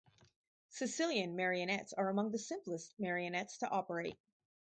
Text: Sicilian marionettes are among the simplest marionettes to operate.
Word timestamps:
Sicilian 0.69 1.35
marionettes 1.35 1.93
are 1.93 2.09
among 2.09 2.31
the 2.31 2.39
simplest 2.39 2.91
marionettes 2.99 3.59
to 3.59 3.69
operate. 3.69 4.17